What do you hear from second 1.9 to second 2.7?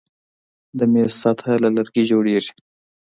جوړیږي.